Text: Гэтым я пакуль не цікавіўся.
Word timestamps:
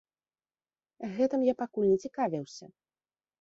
Гэтым 1.17 1.41
я 1.51 1.55
пакуль 1.61 1.91
не 1.91 1.99
цікавіўся. 2.09 2.65